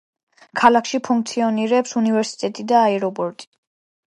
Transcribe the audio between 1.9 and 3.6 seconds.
უნივერსიტეტი და აეროპორტი.